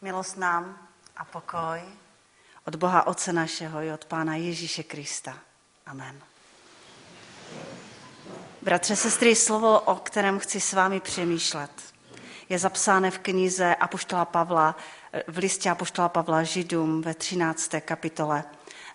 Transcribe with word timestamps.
Milost 0.00 0.36
nám 0.36 0.88
a 1.16 1.24
pokoj 1.24 1.82
od 2.64 2.76
Boha 2.76 3.06
Otce 3.06 3.32
našeho 3.32 3.82
i 3.82 3.92
od 3.92 4.04
Pána 4.04 4.34
Ježíše 4.34 4.82
Krista. 4.82 5.38
Amen. 5.86 6.22
Bratře, 8.62 8.96
sestry, 8.96 9.34
slovo, 9.34 9.80
o 9.80 9.94
kterém 9.94 10.38
chci 10.38 10.60
s 10.60 10.72
vámi 10.72 11.00
přemýšlet, 11.00 11.70
je 12.48 12.58
zapsáno 12.58 13.10
v 13.10 13.18
knize 13.18 13.74
Apoštola 13.74 14.24
Pavla, 14.24 14.76
v 15.28 15.38
listě 15.38 15.70
Apoštola 15.70 16.08
Pavla 16.08 16.42
Židům 16.42 17.02
ve 17.02 17.14
13. 17.14 17.70
kapitole, 17.80 18.44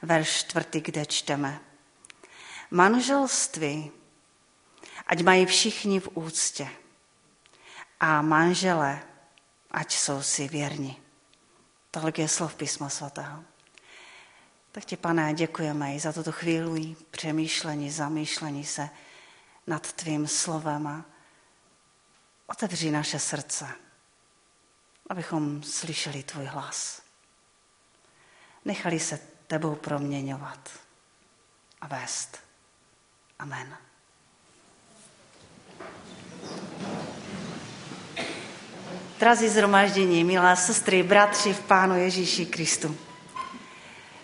verš 0.01 0.29
4, 0.29 0.81
kde 0.81 1.05
čteme. 1.05 1.59
Manželství, 2.71 3.91
ať 5.07 5.21
mají 5.21 5.45
všichni 5.45 5.99
v 5.99 6.09
úctě 6.13 6.67
a 7.99 8.21
manžele, 8.21 9.01
ať 9.73 9.93
jsou 9.93 10.21
si 10.21 10.47
věrni. 10.47 11.01
Tolik 11.91 12.19
je 12.19 12.27
slov 12.27 12.55
písma 12.55 12.89
svatého. 12.89 13.43
Tak 14.71 14.85
ti, 14.85 14.97
pane, 14.97 15.33
děkujeme 15.33 15.95
i 15.95 15.99
za 15.99 16.13
tuto 16.13 16.31
chvíli 16.31 16.95
přemýšlení, 17.11 17.91
zamýšlení 17.91 18.65
se 18.65 18.89
nad 19.67 19.93
tvým 19.93 20.27
slovem 20.27 20.87
a 20.87 21.05
otevří 22.47 22.91
naše 22.91 23.19
srdce, 23.19 23.67
abychom 25.09 25.63
slyšeli 25.63 26.23
tvůj 26.23 26.45
hlas. 26.45 27.01
Nechali 28.65 28.99
se 28.99 29.19
tebou 29.47 29.75
proměňovat 29.75 30.69
a 31.81 31.87
vést. 31.87 32.37
Amen. 33.39 33.77
Drazí 39.23 39.49
zhromaždění, 39.49 40.23
milé 40.23 40.55
sestry, 40.55 41.03
bratři 41.03 41.53
v 41.53 41.59
Pánu 41.59 41.97
Ježíši 41.97 42.45
Kristu. 42.45 42.95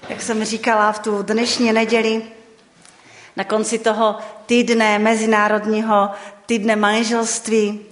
Jak 0.10 0.22
jsem 0.22 0.46
říkala 0.46 0.92
v 0.92 1.00
tu 1.00 1.24
dnešní 1.24 1.74
neděli, 1.74 2.24
na 3.36 3.44
konci 3.44 3.80
toho 3.80 4.18
týdne, 4.46 5.00
mezinárodního 5.00 6.12
týdne 6.46 6.76
manželství, 6.76 7.86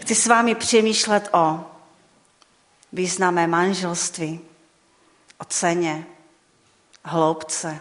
chci 0.00 0.14
s 0.14 0.26
vámi 0.26 0.54
přemýšlet 0.54 1.28
o 1.32 1.60
významé 2.92 3.46
manželství, 3.46 4.40
o 5.38 5.44
ceně, 5.44 6.06
hloubce 7.04 7.80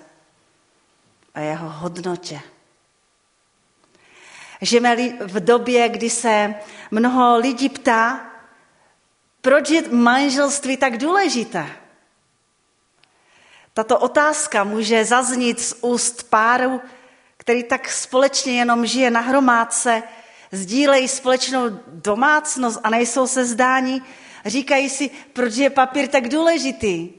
a 1.36 1.40
jeho 1.40 1.70
hodnotě. 1.70 2.42
Žijeme 4.62 4.96
v 5.20 5.40
době, 5.40 5.90
kdy 5.90 6.10
se 6.10 6.56
mnoho 6.92 7.38
lidí 7.38 7.70
ptá, 7.70 8.29
proč 9.42 9.70
je 9.70 9.90
manželství 9.90 10.78
tak 10.78 10.98
důležité? 10.98 11.70
Tato 13.74 14.00
otázka 14.00 14.64
může 14.64 15.06
zaznít 15.06 15.60
z 15.60 15.76
úst 15.82 16.24
páru, 16.30 16.82
který 17.38 17.64
tak 17.64 17.90
společně 17.90 18.54
jenom 18.54 18.86
žije 18.86 19.12
na 19.12 19.20
hromádce, 19.20 20.04
sdílejí 20.52 21.08
společnou 21.08 21.70
domácnost 21.88 22.80
a 22.84 22.90
nejsou 22.90 23.28
se 23.28 23.46
zdání, 23.46 24.04
říkají 24.46 24.90
si, 24.90 25.10
proč 25.34 25.56
je 25.56 25.70
papír 25.70 26.08
tak 26.08 26.30
důležitý. 26.30 27.10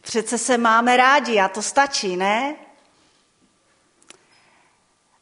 Přece 0.00 0.38
se 0.38 0.58
máme 0.58 0.96
rádi 0.96 1.40
a 1.40 1.48
to 1.48 1.62
stačí, 1.62 2.16
ne? 2.16 2.54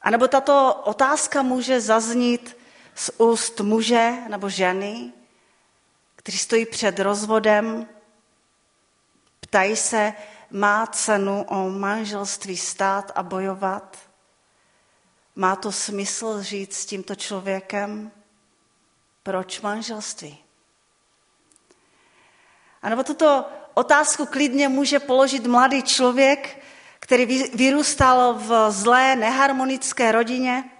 A 0.02 0.11
nebo 0.11 0.28
tato 0.28 0.74
otázka 0.84 1.42
může 1.42 1.80
zaznít 1.80 2.56
z 2.94 3.11
úst 3.19 3.61
muže 3.61 4.12
nebo 4.28 4.48
ženy, 4.48 5.12
kteří 6.27 6.38
stojí 6.38 6.66
před 6.66 6.98
rozvodem, 6.98 7.88
ptají 9.41 9.77
se, 9.77 10.12
má 10.50 10.86
cenu 10.86 11.42
o 11.42 11.70
manželství 11.70 12.56
stát 12.56 13.12
a 13.14 13.22
bojovat? 13.22 13.98
Má 15.36 15.56
to 15.56 15.73
smysl 15.73 16.42
žít 16.42 16.74
s 16.74 16.86
tímto 16.86 17.14
člověkem? 17.14 18.11
Proč 19.23 19.61
manželství? 19.61 20.39
A 22.83 22.89
nebo 22.89 23.05
tuto 23.05 23.45
otázku 23.74 24.27
klidně 24.27 24.68
může 24.68 24.98
položit 24.98 25.46
mladý 25.46 25.83
člověk, 25.83 26.62
který 26.98 27.27
vyrůstal 27.55 28.34
v 28.34 28.70
zlé, 28.70 29.17
neharmonické 29.17 30.12
rodině, 30.12 30.70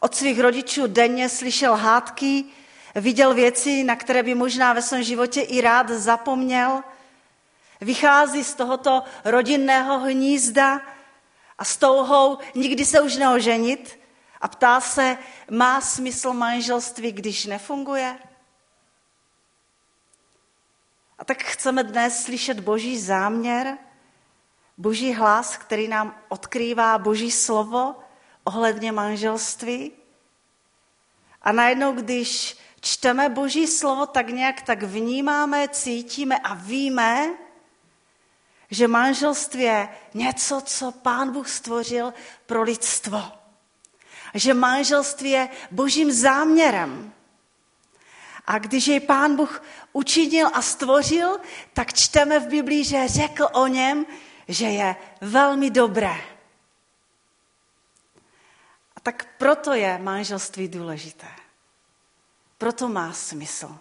od 0.00 0.14
svých 0.14 0.40
rodičů 0.40 0.86
denně 0.86 1.28
slyšel 1.28 1.76
hádky, 1.76 2.44
viděl 2.94 3.34
věci, 3.34 3.84
na 3.84 3.96
které 3.96 4.22
by 4.22 4.34
možná 4.34 4.72
ve 4.72 4.82
svém 4.82 5.02
životě 5.02 5.40
i 5.40 5.60
rád 5.60 5.88
zapomněl, 5.88 6.82
vychází 7.80 8.44
z 8.44 8.54
tohoto 8.54 9.02
rodinného 9.24 9.98
hnízda 9.98 10.80
a 11.58 11.64
s 11.64 11.76
touhou 11.76 12.38
nikdy 12.54 12.84
se 12.84 13.00
už 13.00 13.16
neoženit 13.16 13.98
a 14.40 14.48
ptá 14.48 14.80
se, 14.80 15.18
má 15.50 15.80
smysl 15.80 16.32
manželství, 16.32 17.12
když 17.12 17.46
nefunguje? 17.46 18.18
A 21.18 21.24
tak 21.24 21.42
chceme 21.42 21.84
dnes 21.84 22.24
slyšet 22.24 22.60
boží 22.60 23.00
záměr, 23.00 23.78
boží 24.78 25.14
hlas, 25.14 25.56
který 25.56 25.88
nám 25.88 26.18
odkrývá 26.28 26.98
boží 26.98 27.30
slovo 27.30 27.94
ohledně 28.44 28.92
manželství. 28.92 29.92
A 31.42 31.52
najednou, 31.52 31.92
když 31.92 32.56
čteme 32.82 33.28
boží 33.28 33.66
slovo, 33.66 34.06
tak 34.06 34.28
nějak 34.28 34.62
tak 34.62 34.82
vnímáme, 34.82 35.68
cítíme 35.68 36.38
a 36.38 36.54
víme, 36.54 37.30
že 38.70 38.88
manželství 38.88 39.62
je 39.62 39.88
něco, 40.14 40.60
co 40.60 40.92
pán 40.92 41.32
Bůh 41.32 41.48
stvořil 41.48 42.14
pro 42.46 42.62
lidstvo. 42.62 43.22
Že 44.34 44.54
manželství 44.54 45.30
je 45.30 45.48
božím 45.70 46.12
záměrem. 46.12 47.12
A 48.46 48.58
když 48.58 48.86
jej 48.86 49.00
pán 49.00 49.36
Bůh 49.36 49.62
učinil 49.92 50.50
a 50.52 50.62
stvořil, 50.62 51.40
tak 51.72 51.94
čteme 51.94 52.40
v 52.40 52.46
Biblii, 52.46 52.84
že 52.84 53.08
řekl 53.08 53.48
o 53.52 53.66
něm, 53.66 54.06
že 54.48 54.66
je 54.66 54.96
velmi 55.20 55.70
dobré. 55.70 56.16
A 58.96 59.00
tak 59.02 59.38
proto 59.38 59.72
je 59.72 59.98
manželství 59.98 60.68
důležité. 60.68 61.41
Proto 62.62 62.88
má 62.88 63.12
smysl, 63.12 63.78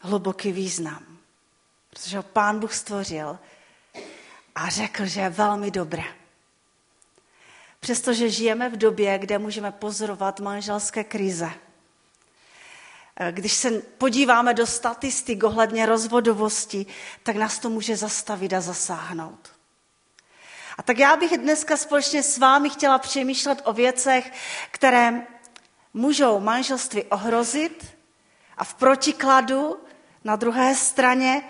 hluboký 0.00 0.52
význam. 0.52 1.18
Protože 1.90 2.16
ho 2.16 2.22
pán 2.22 2.60
Bůh 2.60 2.74
stvořil 2.74 3.38
a 4.54 4.68
řekl, 4.68 5.06
že 5.06 5.20
je 5.20 5.28
velmi 5.28 5.70
dobré. 5.70 6.04
Přestože 7.80 8.30
žijeme 8.30 8.68
v 8.68 8.76
době, 8.76 9.18
kde 9.18 9.38
můžeme 9.38 9.72
pozorovat 9.72 10.40
manželské 10.40 11.04
krize. 11.04 11.50
Když 13.30 13.52
se 13.52 13.70
podíváme 13.80 14.54
do 14.54 14.66
statistik 14.66 15.44
ohledně 15.44 15.86
rozvodovosti, 15.86 16.86
tak 17.22 17.36
nás 17.36 17.58
to 17.58 17.70
může 17.70 17.96
zastavit 17.96 18.52
a 18.52 18.60
zasáhnout. 18.60 19.52
A 20.78 20.82
tak 20.82 20.98
já 20.98 21.16
bych 21.16 21.38
dneska 21.38 21.76
společně 21.76 22.22
s 22.22 22.38
vámi 22.38 22.70
chtěla 22.70 22.98
přemýšlet 22.98 23.62
o 23.64 23.72
věcech, 23.72 24.32
které 24.70 25.26
můžou 25.94 26.40
manželství 26.40 27.02
ohrozit 27.02 27.93
a 28.56 28.64
v 28.64 28.74
protikladu 28.74 29.76
na 30.24 30.36
druhé 30.36 30.74
straně 30.74 31.42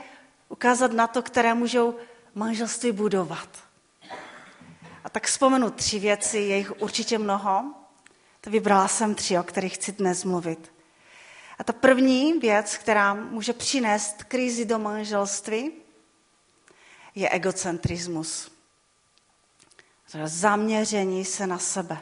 ukázat 0.48 0.92
na 0.92 1.06
to, 1.06 1.22
které 1.22 1.54
můžou 1.54 1.96
manželství 2.34 2.92
budovat. 2.92 3.48
A 5.04 5.10
tak 5.10 5.26
vzpomenu 5.26 5.70
tři 5.70 5.98
věci, 5.98 6.38
je 6.38 6.56
jich 6.56 6.82
určitě 6.82 7.18
mnoho. 7.18 7.74
To 8.40 8.50
vybrala 8.50 8.88
jsem 8.88 9.14
tři, 9.14 9.38
o 9.38 9.42
kterých 9.42 9.74
chci 9.74 9.92
dnes 9.92 10.24
mluvit. 10.24 10.72
A 11.58 11.64
ta 11.64 11.72
první 11.72 12.32
věc, 12.32 12.76
která 12.76 13.14
může 13.14 13.52
přinést 13.52 14.22
krizi 14.22 14.64
do 14.64 14.78
manželství, 14.78 15.72
je 17.14 17.28
egocentrismus. 17.28 18.50
Zaměření 20.24 21.24
se 21.24 21.46
na 21.46 21.58
sebe. 21.58 21.98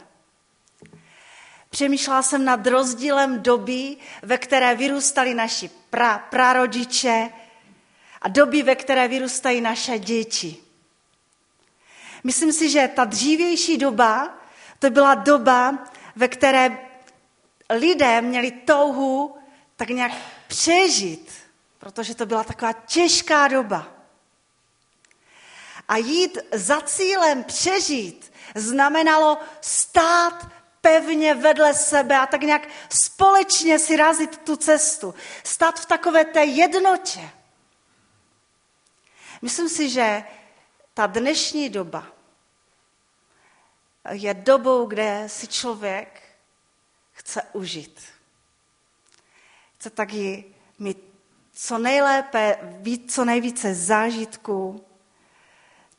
Přemýšlela 1.72 2.22
jsem 2.22 2.44
nad 2.44 2.66
rozdílem 2.66 3.42
doby, 3.42 3.96
ve 4.22 4.38
které 4.38 4.74
vyrůstali 4.74 5.34
naši 5.34 5.70
pra, 5.90 6.18
prarodiče 6.18 7.28
a 8.22 8.28
doby, 8.28 8.62
ve 8.62 8.74
které 8.74 9.08
vyrůstají 9.08 9.60
naše 9.60 9.98
děti. 9.98 10.56
Myslím 12.24 12.52
si, 12.52 12.70
že 12.70 12.88
ta 12.88 13.04
dřívější 13.04 13.78
doba, 13.78 14.38
to 14.78 14.90
byla 14.90 15.14
doba, 15.14 15.78
ve 16.16 16.28
které 16.28 16.78
lidé 17.70 18.20
měli 18.20 18.50
touhu 18.50 19.36
tak 19.76 19.88
nějak 19.88 20.12
přežít, 20.46 21.32
protože 21.78 22.14
to 22.14 22.26
byla 22.26 22.44
taková 22.44 22.72
těžká 22.72 23.48
doba. 23.48 23.88
A 25.88 25.96
jít 25.96 26.38
za 26.52 26.80
cílem 26.80 27.44
přežít 27.44 28.32
znamenalo 28.54 29.38
stát 29.60 30.61
pevně 30.82 31.34
vedle 31.34 31.74
sebe 31.74 32.18
a 32.18 32.26
tak 32.26 32.42
nějak 32.42 32.68
společně 33.04 33.78
si 33.78 33.96
razit 33.96 34.36
tu 34.36 34.56
cestu. 34.56 35.14
Stát 35.44 35.80
v 35.80 35.86
takové 35.86 36.24
té 36.24 36.44
jednotě. 36.44 37.30
Myslím 39.42 39.68
si, 39.68 39.90
že 39.90 40.24
ta 40.94 41.06
dnešní 41.06 41.68
doba 41.68 42.06
je 44.10 44.34
dobou, 44.34 44.86
kde 44.86 45.24
si 45.26 45.46
člověk 45.46 46.22
chce 47.12 47.42
užít. 47.52 48.02
Chce 49.78 49.90
taky 49.90 50.54
mít 50.78 50.98
co 51.52 51.78
nejlépe, 51.78 52.58
být 52.62 53.12
co 53.12 53.24
nejvíce 53.24 53.74
zážitků, 53.74 54.86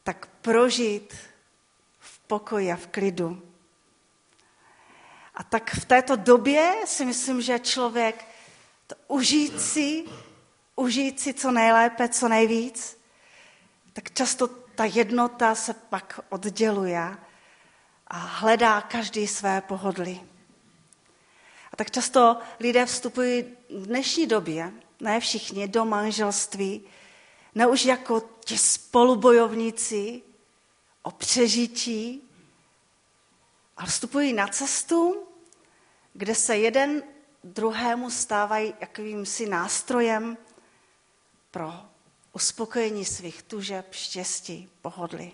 tak 0.04 0.28
prožít 0.42 1.14
v 2.00 2.20
pokoji 2.20 2.72
a 2.72 2.76
v 2.76 2.88
klidu. 2.88 3.53
A 5.34 5.44
tak 5.44 5.72
v 5.72 5.86
této 5.86 6.16
době 6.16 6.74
si 6.86 7.06
myslím, 7.06 7.42
že 7.42 7.60
člověk 7.60 8.26
to 8.88 8.96
užít 9.08 9.62
si, 9.62 10.06
užít 10.76 11.20
si 11.20 11.34
co 11.34 11.52
nejlépe, 11.52 12.10
co 12.10 12.28
nejvíc, 12.28 12.98
tak 13.94 14.14
často 14.14 14.48
ta 14.48 14.86
jednota 14.86 15.56
se 15.56 15.74
pak 15.74 16.20
odděluje 16.30 17.18
a 18.08 18.18
hledá 18.18 18.82
každý 18.82 19.28
své 19.28 19.62
pohodly. 19.62 20.22
A 21.72 21.76
tak 21.76 21.92
často 21.92 22.38
lidé 22.60 22.86
vstupují 22.86 23.44
v 23.70 23.88
dnešní 23.88 24.28
době, 24.28 24.74
ne 25.00 25.20
všichni, 25.20 25.68
do 25.68 25.86
manželství, 25.86 26.84
ne 27.56 27.68
už 27.68 27.86
jako 27.86 28.24
ti 28.46 28.58
spolubojovníci 28.58 30.22
o 31.04 31.12
přežití, 31.12 32.30
ale 33.78 33.88
vstupují 33.88 34.34
na 34.34 34.48
cestu, 34.48 35.28
kde 36.14 36.36
se 36.36 36.58
jeden 36.58 37.04
druhému 37.44 38.10
stávají 38.10 38.74
jakýmsi 38.80 39.50
nástrojem 39.50 40.38
pro 41.52 41.74
uspokojení 42.34 43.06
svých 43.06 43.42
tužeb, 43.44 43.94
štěstí, 43.94 44.70
pohodly. 44.82 45.32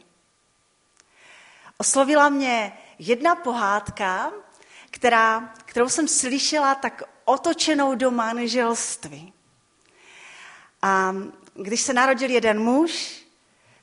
Oslovila 1.78 2.30
mě 2.30 2.78
jedna 3.00 3.36
pohádka, 3.36 4.32
která, 4.92 5.54
kterou 5.66 5.90
jsem 5.90 6.08
slyšela 6.08 6.76
tak 6.76 7.04
otočenou 7.26 7.96
do 7.96 8.12
manželství. 8.12 9.34
A 10.82 11.16
když 11.54 11.82
se 11.82 11.94
narodil 11.94 12.30
jeden 12.30 12.60
muž, 12.60 13.24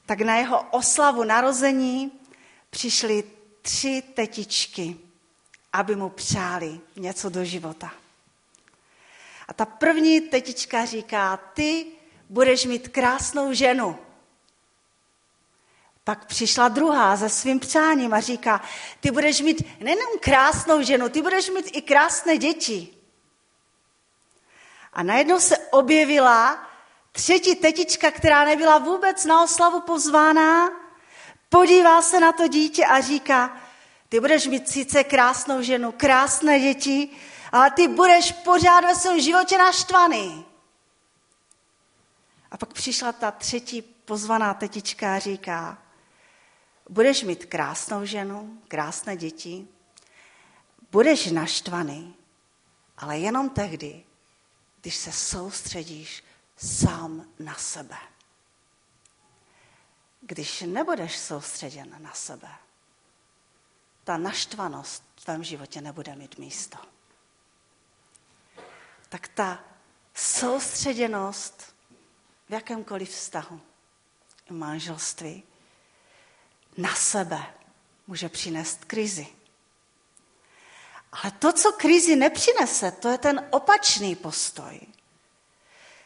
tak 0.06 0.20
na 0.20 0.36
jeho 0.36 0.62
oslavu 0.70 1.24
narození 1.24 2.12
přišly 2.70 3.24
tři 3.66 4.02
tetičky, 4.14 4.96
aby 5.72 5.96
mu 5.96 6.08
přáli 6.08 6.80
něco 6.96 7.28
do 7.28 7.44
života. 7.44 7.92
A 9.48 9.52
ta 9.52 9.64
první 9.64 10.20
tetička 10.20 10.84
říká, 10.84 11.36
ty 11.36 11.86
budeš 12.28 12.64
mít 12.64 12.88
krásnou 12.88 13.52
ženu. 13.52 13.98
Pak 16.04 16.26
přišla 16.26 16.68
druhá 16.68 17.16
se 17.16 17.28
svým 17.28 17.60
přáním 17.60 18.14
a 18.14 18.20
říká, 18.20 18.62
ty 19.00 19.10
budeš 19.10 19.40
mít 19.40 19.62
nejenom 19.80 20.18
krásnou 20.20 20.82
ženu, 20.82 21.08
ty 21.08 21.22
budeš 21.22 21.50
mít 21.50 21.70
i 21.72 21.82
krásné 21.82 22.38
děti. 22.38 22.88
A 24.92 25.02
najednou 25.02 25.40
se 25.40 25.58
objevila 25.58 26.68
třetí 27.12 27.56
tetička, 27.56 28.10
která 28.10 28.44
nebyla 28.44 28.78
vůbec 28.78 29.24
na 29.24 29.42
oslavu 29.42 29.80
pozvána, 29.80 30.85
podívá 31.48 32.02
se 32.02 32.20
na 32.20 32.32
to 32.32 32.48
dítě 32.48 32.84
a 32.86 33.00
říká, 33.00 33.56
ty 34.08 34.20
budeš 34.20 34.46
mít 34.46 34.68
sice 34.68 35.04
krásnou 35.04 35.62
ženu, 35.62 35.92
krásné 35.92 36.60
děti, 36.60 37.10
ale 37.52 37.70
ty 37.70 37.88
budeš 37.88 38.32
pořád 38.32 38.80
ve 38.80 38.94
svém 38.94 39.20
životě 39.20 39.58
naštvaný. 39.58 40.44
A 42.50 42.56
pak 42.56 42.72
přišla 42.72 43.12
ta 43.12 43.30
třetí 43.30 43.82
pozvaná 43.82 44.54
tetička 44.54 45.14
a 45.14 45.18
říká, 45.18 45.78
budeš 46.88 47.22
mít 47.22 47.44
krásnou 47.44 48.04
ženu, 48.04 48.58
krásné 48.68 49.16
děti, 49.16 49.68
budeš 50.92 51.26
naštvaný, 51.26 52.14
ale 52.98 53.18
jenom 53.18 53.50
tehdy, 53.50 54.04
když 54.80 54.96
se 54.96 55.12
soustředíš 55.12 56.24
sám 56.56 57.24
na 57.38 57.54
sebe. 57.54 57.96
Když 60.28 60.60
nebudeš 60.60 61.18
soustředěn 61.18 61.96
na 61.98 62.12
sebe, 62.12 62.48
ta 64.04 64.16
naštvanost 64.16 65.02
v 65.16 65.24
tvém 65.24 65.44
životě 65.44 65.80
nebude 65.80 66.14
mít 66.14 66.38
místo. 66.38 66.78
Tak 69.08 69.28
ta 69.28 69.64
soustředěnost 70.14 71.74
v 72.48 72.52
jakémkoliv 72.52 73.10
vztahu, 73.10 73.60
v 74.46 74.50
manželství, 74.50 75.42
na 76.76 76.94
sebe 76.94 77.54
může 78.06 78.28
přinést 78.28 78.84
krizi. 78.84 79.26
Ale 81.12 81.32
to, 81.32 81.52
co 81.52 81.72
krizi 81.72 82.16
nepřinese, 82.16 82.90
to 82.90 83.08
je 83.08 83.18
ten 83.18 83.48
opačný 83.50 84.16
postoj. 84.16 84.80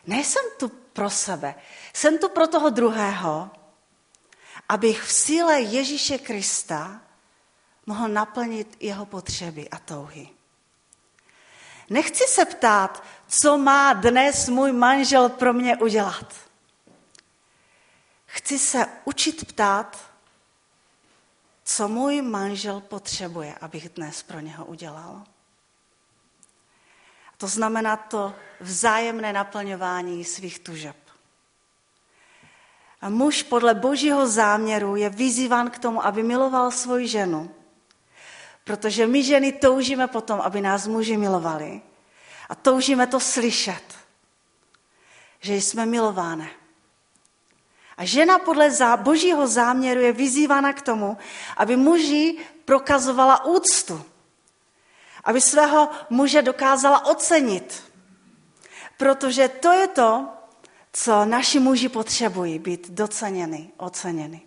Nejsem 0.07 0.43
tu 0.59 0.69
pro 0.69 1.11
sebe, 1.11 1.55
jsem 1.93 2.19
tu 2.19 2.29
pro 2.29 2.47
toho 2.47 2.71
druhého, 2.71 3.51
abych 4.71 5.03
v 5.03 5.13
síle 5.13 5.61
Ježíše 5.61 6.19
Krista 6.19 7.01
mohl 7.87 8.09
naplnit 8.09 8.77
jeho 8.81 9.07
potřeby 9.07 9.69
a 9.69 9.79
touhy. 9.79 10.29
Nechci 11.91 12.25
se 12.29 12.45
ptát, 12.45 13.05
co 13.27 13.59
má 13.59 13.93
dnes 13.93 14.49
můj 14.49 14.73
manžel 14.73 15.29
pro 15.29 15.53
mě 15.53 15.77
udělat. 15.77 16.35
Chci 18.27 18.59
se 18.59 18.87
učit 19.05 19.45
ptát, 19.45 20.13
co 21.65 21.89
můj 21.89 22.23
manžel 22.23 22.81
potřebuje, 22.81 23.55
abych 23.61 23.89
dnes 23.89 24.23
pro 24.23 24.41
něho 24.41 24.65
udělal. 24.65 25.25
To 27.37 27.47
znamená 27.47 27.97
to 27.97 28.35
vzájemné 28.61 29.33
naplňování 29.33 30.25
svých 30.25 30.59
tužeb. 30.59 31.10
A 33.01 33.09
muž 33.09 33.43
podle 33.43 33.75
božího 33.75 34.27
záměru 34.27 34.97
je 34.97 35.11
vyzýván 35.11 35.71
k 35.71 35.79
tomu, 35.79 36.07
aby 36.07 36.23
miloval 36.23 36.71
svoji 36.71 37.09
ženu. 37.09 37.51
Protože 38.65 39.07
my 39.07 39.25
ženy 39.25 39.53
toužíme 39.53 40.07
potom, 40.07 40.41
aby 40.41 40.61
nás 40.61 40.87
muži 40.87 41.17
milovali. 41.17 41.81
A 42.49 42.55
toužíme 42.55 43.07
to 43.07 43.21
slyšet, 43.21 43.83
že 45.41 45.55
jsme 45.55 45.87
milovány. 45.87 46.51
A 47.97 48.05
žena 48.05 48.39
podle 48.39 48.71
božího 48.97 49.47
záměru 49.47 50.01
je 50.01 50.13
vyzývána 50.13 50.73
k 50.73 50.83
tomu, 50.83 51.19
aby 51.57 51.77
muži 51.77 52.39
prokazovala 52.65 53.45
úctu. 53.45 54.05
Aby 55.25 55.41
svého 55.41 55.89
muže 56.11 56.43
dokázala 56.43 57.07
ocenit. 57.07 57.83
Protože 58.97 59.49
to 59.49 59.73
je 59.73 59.89
to, 59.89 60.29
co 60.93 61.25
naši 61.25 61.59
muži 61.59 61.89
potřebují, 61.89 62.59
být 62.59 62.91
doceněny, 62.91 63.71
oceněny. 63.77 64.41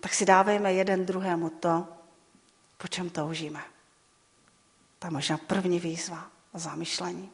Tak 0.00 0.14
si 0.14 0.26
dávejme 0.26 0.72
jeden 0.72 1.06
druhému 1.06 1.50
to, 1.50 1.88
po 2.78 2.88
čem 2.88 3.10
toužíme. 3.10 3.62
To 4.98 5.06
je 5.06 5.10
možná 5.10 5.38
první 5.38 5.80
výzva 5.80 6.30
a 6.54 6.58
zamyšlení. 6.58 7.30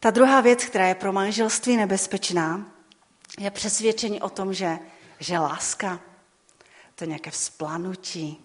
Ta 0.00 0.10
druhá 0.10 0.40
věc, 0.40 0.64
která 0.64 0.86
je 0.86 0.94
pro 0.94 1.12
manželství 1.12 1.76
nebezpečná, 1.76 2.72
je 3.38 3.50
přesvědčení 3.50 4.20
o 4.22 4.28
tom, 4.28 4.54
že, 4.54 4.78
že 5.20 5.38
láska 5.38 6.00
to 6.94 7.04
je 7.04 7.08
nějaké 7.08 7.30
vzplanutí, 7.30 8.44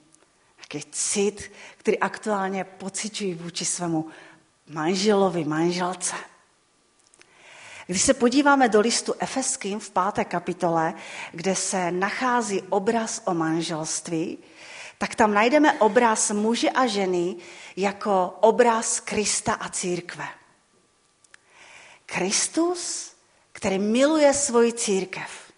nějaký 0.57 0.91
cit, 0.91 1.51
který 1.77 1.99
aktuálně 1.99 2.63
pociťují 2.63 3.33
vůči 3.33 3.65
svému 3.65 4.09
manželovi, 4.67 5.45
manželce. 5.45 6.15
Když 7.91 8.01
se 8.01 8.13
podíváme 8.13 8.69
do 8.69 8.79
listu 8.79 9.13
Efeským 9.19 9.79
v 9.79 9.89
páté 9.89 10.25
kapitole, 10.25 10.93
kde 11.31 11.55
se 11.55 11.91
nachází 11.91 12.61
obraz 12.69 13.21
o 13.25 13.33
manželství, 13.33 14.37
tak 14.97 15.15
tam 15.15 15.33
najdeme 15.33 15.73
obraz 15.73 16.31
muže 16.31 16.69
a 16.69 16.87
ženy 16.87 17.35
jako 17.75 18.37
obraz 18.39 18.99
Krista 18.99 19.53
a 19.53 19.69
církve. 19.69 20.27
Kristus, 22.05 23.11
který 23.51 23.79
miluje 23.79 24.33
svoji 24.33 24.73
církev. 24.73 25.50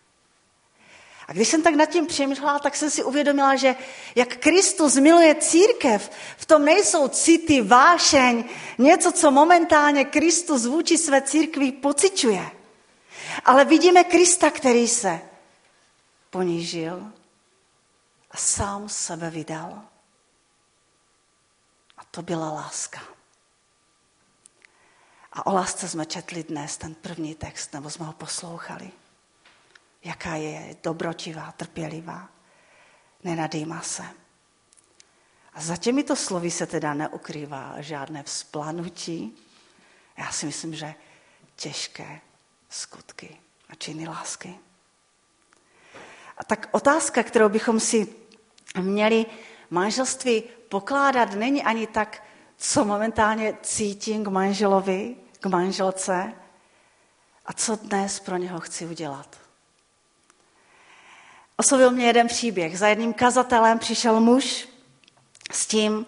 A 1.27 1.33
když 1.33 1.47
jsem 1.47 1.61
tak 1.61 1.75
nad 1.75 1.85
tím 1.85 2.07
přemýšlela, 2.07 2.59
tak 2.59 2.75
jsem 2.75 2.89
si 2.89 3.03
uvědomila, 3.03 3.55
že 3.55 3.75
jak 4.15 4.37
Kristus 4.37 4.95
miluje 4.95 5.35
církev, 5.35 6.11
v 6.37 6.45
tom 6.45 6.65
nejsou 6.65 7.07
city, 7.07 7.61
vášeň, 7.61 8.43
něco, 8.77 9.11
co 9.11 9.31
momentálně 9.31 10.05
Kristus 10.05 10.65
vůči 10.65 10.97
své 10.97 11.21
církvi 11.21 11.71
pociťuje. 11.71 12.51
Ale 13.45 13.65
vidíme 13.65 14.03
Krista, 14.03 14.51
který 14.51 14.87
se 14.87 15.21
ponížil 16.29 17.11
a 18.31 18.37
sám 18.37 18.89
sebe 18.89 19.29
vydal 19.29 19.83
to 22.15 22.21
byla 22.21 22.51
láska. 22.51 23.01
A 25.33 25.45
o 25.45 25.53
lásce 25.53 25.89
jsme 25.89 26.05
četli 26.05 26.43
dnes 26.43 26.77
ten 26.77 26.95
první 26.95 27.35
text, 27.35 27.73
nebo 27.73 27.89
jsme 27.89 28.05
ho 28.05 28.13
poslouchali. 28.13 28.91
Jaká 30.03 30.35
je 30.35 30.75
dobrotivá, 30.83 31.51
trpělivá, 31.51 32.29
nenadýma 33.23 33.81
se. 33.81 34.03
A 35.53 35.61
za 35.61 35.77
těmito 35.77 36.15
slovy 36.15 36.51
se 36.51 36.65
teda 36.65 36.93
neukrývá 36.93 37.75
žádné 37.77 38.23
vzplanutí. 38.23 39.37
Já 40.17 40.31
si 40.31 40.45
myslím, 40.45 40.75
že 40.75 40.95
těžké 41.55 42.21
skutky 42.69 43.37
a 43.69 43.75
činy 43.75 44.07
lásky. 44.07 44.55
A 46.37 46.43
tak 46.43 46.69
otázka, 46.71 47.23
kterou 47.23 47.49
bychom 47.49 47.79
si 47.79 48.15
měli 48.81 49.25
manželství 49.69 50.43
pokládat, 50.69 51.33
není 51.33 51.63
ani 51.63 51.87
tak, 51.87 52.23
co 52.57 52.85
momentálně 52.85 53.57
cítím 53.61 54.23
k 54.23 54.27
manželovi, 54.27 55.15
k 55.39 55.45
manželce 55.45 56.33
a 57.45 57.53
co 57.53 57.75
dnes 57.75 58.19
pro 58.19 58.37
něho 58.37 58.59
chci 58.59 58.85
udělat. 58.85 59.42
Oslovil 61.63 61.91
mě 61.91 62.05
jeden 62.05 62.27
příběh. 62.27 62.79
Za 62.79 62.87
jedním 62.87 63.13
kazatelem 63.13 63.79
přišel 63.79 64.19
muž 64.19 64.67
s 65.51 65.65
tím, 65.65 66.05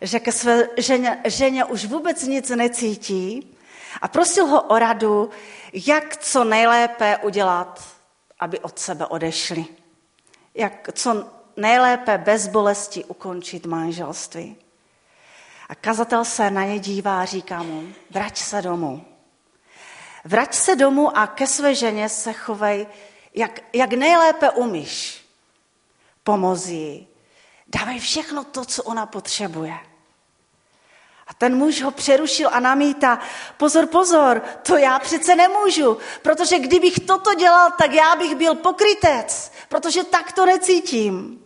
že 0.00 0.20
ke 0.20 0.32
své 0.32 0.68
ženě, 0.76 1.20
ženě 1.24 1.64
už 1.64 1.84
vůbec 1.84 2.22
nic 2.22 2.48
necítí 2.50 3.56
a 4.02 4.08
prosil 4.08 4.46
ho 4.46 4.62
o 4.62 4.78
radu, 4.78 5.30
jak 5.72 6.16
co 6.16 6.44
nejlépe 6.44 7.16
udělat, 7.16 7.84
aby 8.40 8.60
od 8.60 8.78
sebe 8.78 9.06
odešli. 9.06 9.66
Jak 10.54 10.88
co 10.92 11.30
nejlépe 11.56 12.18
bez 12.18 12.48
bolesti 12.48 13.04
ukončit 13.04 13.66
manželství. 13.66 14.56
A 15.68 15.74
kazatel 15.74 16.24
se 16.24 16.50
na 16.50 16.64
ně 16.64 16.78
dívá 16.78 17.20
a 17.20 17.24
říká 17.24 17.62
mu, 17.62 17.88
vrať 18.10 18.38
se 18.38 18.62
domů. 18.62 19.04
Vrať 20.24 20.54
se 20.54 20.76
domů 20.76 21.16
a 21.16 21.26
ke 21.26 21.46
své 21.46 21.74
ženě 21.74 22.08
se 22.08 22.32
chovej, 22.32 22.86
jak, 23.34 23.60
jak 23.72 23.92
nejlépe 23.92 24.50
umíš. 24.50 25.24
Pomoz 26.24 26.66
jí. 26.66 27.08
Dávej 27.66 28.00
všechno 28.00 28.44
to, 28.44 28.64
co 28.64 28.82
ona 28.82 29.06
potřebuje. 29.06 29.74
A 31.26 31.34
ten 31.34 31.56
muž 31.56 31.82
ho 31.82 31.90
přerušil 31.90 32.48
a 32.52 32.60
namítá, 32.60 33.18
pozor, 33.56 33.86
pozor, 33.86 34.40
to 34.40 34.76
já 34.76 34.98
přece 34.98 35.34
nemůžu, 35.36 35.98
protože 36.22 36.58
kdybych 36.58 36.94
toto 37.06 37.34
dělal, 37.34 37.70
tak 37.78 37.92
já 37.92 38.16
bych 38.16 38.34
byl 38.34 38.54
pokrytec, 38.54 39.52
protože 39.68 40.04
tak 40.04 40.32
to 40.32 40.46
necítím. 40.46 41.44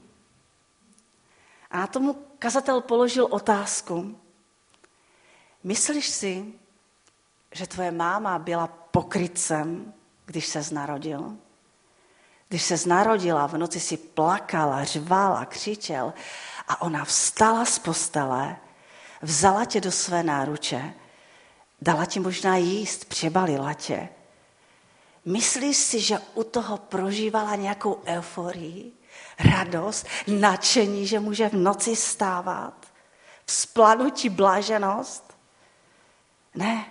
A 1.71 1.79
na 1.79 1.87
tomu 1.87 2.15
kazatel 2.39 2.81
položil 2.81 3.27
otázku. 3.31 4.19
Myslíš 5.65 6.09
si, 6.09 6.45
že 7.53 7.67
tvoje 7.67 7.91
máma 7.91 8.39
byla 8.39 8.67
pokrytcem, 8.67 9.95
když 10.27 10.47
se 10.47 10.75
narodil? 10.75 11.37
Když 12.49 12.63
se 12.63 12.89
narodila, 12.89 13.47
v 13.47 13.59
noci 13.59 13.81
si 13.81 13.97
plakala, 13.97 14.85
řvala, 14.85 15.45
křičel 15.45 16.15
a 16.69 16.83
ona 16.83 17.05
vstala 17.05 17.65
z 17.65 17.79
postele, 17.79 18.57
vzala 19.23 19.65
tě 19.65 19.81
do 19.81 19.93
své 19.93 20.23
náruče, 20.23 20.95
dala 21.83 22.05
ti 22.05 22.21
možná 22.21 22.57
jíst, 22.57 23.05
přebalila 23.05 23.75
tě. 23.75 24.09
Myslíš 25.25 25.77
si, 25.77 26.01
že 26.01 26.19
u 26.35 26.45
toho 26.45 26.77
prožívala 26.77 27.55
nějakou 27.55 28.03
euforii, 28.07 28.93
radost, 29.39 30.07
nadšení, 30.27 31.07
že 31.07 31.21
může 31.21 31.49
v 31.49 31.53
noci 31.53 31.97
stávat, 31.97 32.87
vzplanutí 33.47 34.29
bláženost? 34.29 35.37
Ne. 36.55 36.87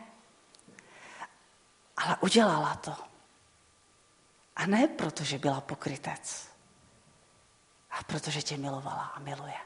Ale 1.97 2.17
udělala 2.21 2.75
to. 2.75 3.14
A 4.55 4.65
ne 4.65 4.87
proto, 4.87 5.23
že 5.23 5.37
byla 5.37 5.61
pokrytec, 5.61 6.47
a 7.91 8.03
protože 8.03 8.41
tě 8.41 8.57
milovala 8.57 9.03
a 9.03 9.19
miluje. 9.19 9.57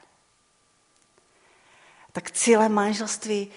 Tak 2.12 2.30
cílem 2.30 2.72
manželství 2.72 3.50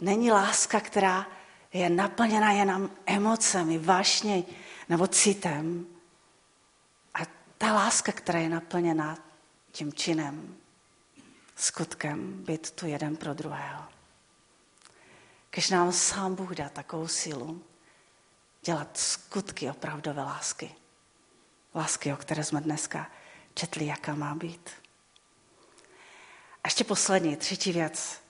není 0.00 0.32
láska, 0.32 0.80
která 0.80 1.26
je 1.72 1.90
naplněna 1.90 2.52
jenom 2.52 2.90
emocemi, 3.06 3.78
vášně 3.78 4.42
nebo 4.88 5.06
citem. 5.06 5.86
A 7.14 7.18
ta 7.58 7.72
láska, 7.72 8.12
která 8.12 8.38
je 8.38 8.48
naplněna 8.48 9.18
tím 9.72 9.92
činem, 9.92 10.56
skutkem, 11.56 12.44
být 12.44 12.70
tu 12.70 12.86
jeden 12.86 13.16
pro 13.16 13.34
druhého. 13.34 13.84
Když 15.50 15.70
nám 15.70 15.92
sám 15.92 16.34
Bůh 16.34 16.54
dá 16.54 16.68
takovou 16.68 17.08
sílu, 17.08 17.62
dělat 18.66 18.98
skutky 18.98 19.70
opravdové 19.70 20.22
lásky. 20.22 20.74
Lásky, 21.74 22.12
o 22.12 22.16
které 22.16 22.44
jsme 22.44 22.60
dneska 22.60 23.10
četli, 23.54 23.86
jaká 23.86 24.14
má 24.14 24.34
být. 24.34 24.70
A 26.64 26.66
ještě 26.66 26.84
poslední, 26.84 27.36
třetí 27.36 27.72
věc, 27.72 28.20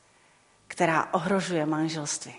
která 0.69 1.15
ohrožuje 1.15 1.67
manželství. 1.67 2.35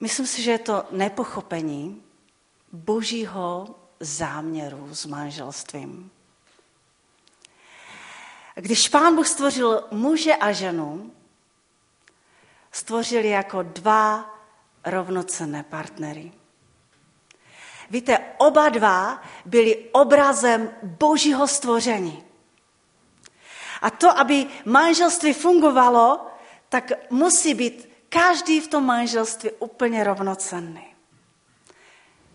Myslím 0.00 0.26
si, 0.26 0.42
že 0.42 0.50
je 0.50 0.58
to 0.58 0.84
nepochopení 0.90 2.02
božího 2.72 3.74
záměru 4.00 4.94
s 4.94 5.06
manželstvím. 5.06 6.10
Když 8.54 8.88
pán 8.88 9.16
Bůh 9.16 9.28
stvořil 9.28 9.84
muže 9.90 10.36
a 10.36 10.52
ženu, 10.52 11.12
stvořil 12.72 13.24
jako 13.24 13.62
dva 13.62 14.35
rovnocenné 14.86 15.62
partnery. 15.62 16.32
Víte, 17.90 18.18
oba 18.38 18.68
dva 18.68 19.22
byli 19.44 19.88
obrazem 19.92 20.70
božího 20.82 21.46
stvoření. 21.46 22.24
A 23.82 23.90
to, 23.90 24.18
aby 24.18 24.46
manželství 24.64 25.32
fungovalo, 25.32 26.26
tak 26.68 26.92
musí 27.10 27.54
být 27.54 27.88
každý 28.08 28.60
v 28.60 28.68
tom 28.68 28.86
manželství 28.86 29.50
úplně 29.58 30.04
rovnocenný. 30.04 30.86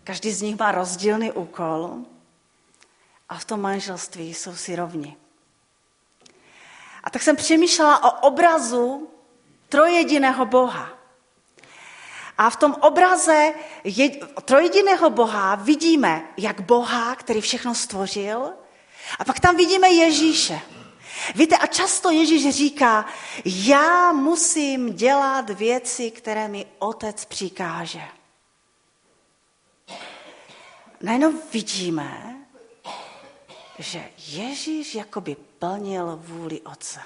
Každý 0.04 0.32
z 0.32 0.42
nich 0.42 0.58
má 0.58 0.72
rozdílný 0.72 1.32
úkol 1.32 1.96
a 3.28 3.38
v 3.38 3.44
tom 3.44 3.60
manželství 3.60 4.34
jsou 4.34 4.56
si 4.56 4.76
rovni. 4.76 5.16
A 7.04 7.10
tak 7.10 7.22
jsem 7.22 7.36
přemýšlela 7.36 8.04
o 8.04 8.28
obrazu 8.28 9.08
trojediného 9.68 10.46
Boha. 10.46 11.01
A 12.38 12.50
v 12.50 12.56
tom 12.56 12.76
obraze 12.80 13.52
trojediného 14.44 15.10
Boha 15.10 15.54
vidíme 15.54 16.24
jak 16.36 16.60
Boha, 16.60 17.14
který 17.14 17.40
všechno 17.40 17.74
stvořil, 17.74 18.52
a 19.18 19.24
pak 19.24 19.40
tam 19.40 19.56
vidíme 19.56 19.88
Ježíše. 19.88 20.60
Víte, 21.34 21.56
a 21.56 21.66
často 21.66 22.10
Ježíš 22.10 22.54
říká, 22.54 23.04
já 23.44 24.12
musím 24.12 24.94
dělat 24.94 25.50
věci, 25.50 26.10
které 26.10 26.48
mi 26.48 26.66
otec 26.78 27.24
přikáže. 27.24 28.02
Najednou 31.00 31.32
vidíme, 31.52 32.36
že 33.78 34.10
Ježíš 34.26 34.94
jakoby 34.94 35.36
plnil 35.58 36.20
vůli 36.22 36.60
otce. 36.60 37.00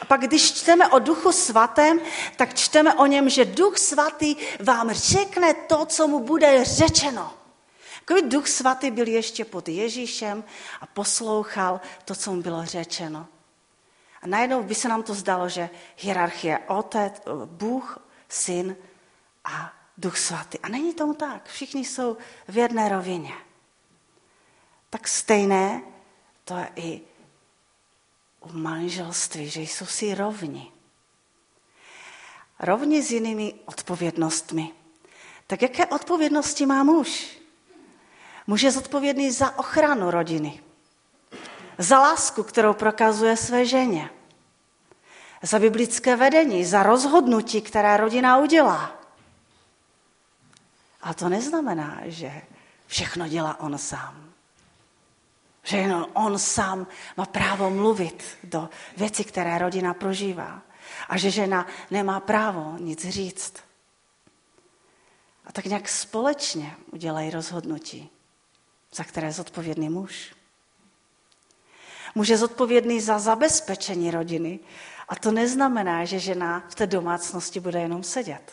A 0.00 0.04
pak, 0.04 0.20
když 0.20 0.52
čteme 0.52 0.88
o 0.88 0.98
duchu 0.98 1.32
svatém, 1.32 2.00
tak 2.36 2.54
čteme 2.54 2.94
o 2.94 3.06
něm, 3.06 3.28
že 3.28 3.44
duch 3.44 3.78
svatý 3.78 4.36
vám 4.64 4.92
řekne 4.92 5.54
to, 5.54 5.86
co 5.86 6.08
mu 6.08 6.20
bude 6.20 6.64
řečeno. 6.64 7.34
Takový 8.04 8.28
duch 8.28 8.48
svatý 8.48 8.90
byl 8.90 9.08
ještě 9.08 9.44
pod 9.44 9.68
Ježíšem 9.68 10.44
a 10.80 10.86
poslouchal 10.86 11.80
to, 12.04 12.14
co 12.14 12.32
mu 12.32 12.42
bylo 12.42 12.64
řečeno. 12.64 13.26
A 14.22 14.26
najednou 14.26 14.62
by 14.62 14.74
se 14.74 14.88
nám 14.88 15.02
to 15.02 15.14
zdalo, 15.14 15.48
že 15.48 15.70
hierarchie 15.96 16.58
otec, 16.58 17.22
Bůh, 17.44 17.98
syn 18.28 18.76
a 19.44 19.72
duch 19.98 20.18
svatý. 20.18 20.58
A 20.58 20.68
není 20.68 20.94
tomu 20.94 21.14
tak. 21.14 21.48
Všichni 21.48 21.84
jsou 21.84 22.16
v 22.48 22.58
jedné 22.58 22.88
rovině. 22.88 23.32
Tak 24.90 25.08
stejné 25.08 25.82
to 26.44 26.56
je 26.56 26.68
i 26.76 27.00
v 28.46 28.56
manželství, 28.56 29.50
že 29.50 29.60
jsou 29.60 29.86
si 29.86 30.14
rovni. 30.14 30.72
Rovni 32.58 33.02
s 33.02 33.10
jinými 33.10 33.54
odpovědnostmi. 33.64 34.72
Tak 35.46 35.62
jaké 35.62 35.86
odpovědnosti 35.86 36.66
má 36.66 36.84
muž? 36.84 37.38
Muž 38.46 38.62
je 38.62 38.70
zodpovědný 38.70 39.30
za 39.30 39.58
ochranu 39.58 40.10
rodiny, 40.10 40.62
za 41.78 41.98
lásku, 41.98 42.42
kterou 42.42 42.74
prokazuje 42.74 43.36
své 43.36 43.66
ženě, 43.66 44.10
za 45.42 45.58
biblické 45.58 46.16
vedení, 46.16 46.64
za 46.64 46.82
rozhodnutí, 46.82 47.60
které 47.60 47.96
rodina 47.96 48.38
udělá. 48.38 48.92
A 51.02 51.14
to 51.14 51.28
neznamená, 51.28 52.00
že 52.04 52.42
všechno 52.86 53.28
dělá 53.28 53.60
on 53.60 53.78
sám. 53.78 54.25
Že 55.66 55.76
jenom 55.76 56.06
on 56.14 56.38
sám 56.38 56.86
má 57.16 57.26
právo 57.26 57.70
mluvit 57.70 58.24
do 58.44 58.68
věcí, 58.96 59.24
které 59.24 59.58
rodina 59.58 59.94
prožívá. 59.94 60.62
A 61.08 61.18
že 61.18 61.30
žena 61.30 61.66
nemá 61.90 62.20
právo 62.20 62.76
nic 62.78 63.08
říct. 63.08 63.54
A 65.46 65.52
tak 65.52 65.64
nějak 65.64 65.88
společně 65.88 66.74
udělají 66.92 67.30
rozhodnutí, 67.30 68.10
za 68.94 69.04
které 69.04 69.26
je 69.26 69.32
zodpovědný 69.32 69.88
muž. 69.88 70.34
Muž 72.14 72.28
je 72.28 72.38
zodpovědný 72.38 73.00
za 73.00 73.18
zabezpečení 73.18 74.10
rodiny. 74.10 74.60
A 75.08 75.16
to 75.16 75.32
neznamená, 75.32 76.04
že 76.04 76.18
žena 76.18 76.64
v 76.68 76.74
té 76.74 76.86
domácnosti 76.86 77.60
bude 77.60 77.80
jenom 77.80 78.02
sedět. 78.02 78.52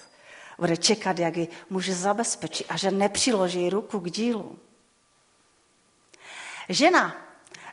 Bude 0.59 0.77
čekat, 0.77 1.19
jak 1.19 1.37
ji 1.37 1.47
muž 1.69 1.89
zabezpečí 1.89 2.65
a 2.65 2.77
že 2.77 2.91
nepřiloží 2.91 3.69
ruku 3.69 3.99
k 3.99 4.11
dílu. 4.11 4.59
Žena. 6.69 7.15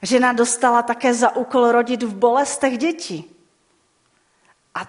Žena 0.02 0.32
dostala 0.32 0.82
také 0.82 1.14
za 1.14 1.36
úkol 1.36 1.72
rodit 1.72 2.02
v 2.02 2.14
bolestech 2.14 2.78
dětí. 2.78 3.36
A 4.74 4.86